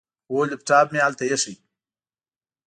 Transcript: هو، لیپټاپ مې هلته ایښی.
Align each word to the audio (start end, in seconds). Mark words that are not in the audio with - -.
هو، 0.29 0.37
لیپټاپ 0.49 0.87
مې 0.93 0.99
هلته 1.05 1.23
ایښی. 1.29 1.55